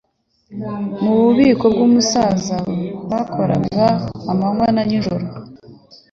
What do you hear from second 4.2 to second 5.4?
amanywa n'ijoro.